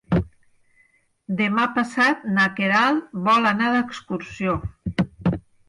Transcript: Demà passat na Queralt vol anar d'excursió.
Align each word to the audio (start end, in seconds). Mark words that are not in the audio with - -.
Demà 1.41 1.65
passat 1.75 2.25
na 2.39 2.47
Queralt 2.61 3.13
vol 3.29 3.53
anar 3.53 3.71
d'excursió. 3.79 4.59